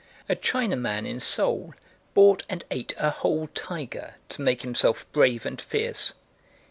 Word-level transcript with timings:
A 0.27 0.35
Chinaman 0.35 1.05
in 1.07 1.19
Seoul 1.19 1.75
bought 2.15 2.43
and 2.49 2.65
ate 2.71 2.95
a 2.97 3.11
whole 3.11 3.45
tiger 3.53 4.15
to 4.29 4.41
make 4.41 4.63
himself 4.63 5.05
brave 5.11 5.45
and 5.45 5.61
fierce. 5.61 6.13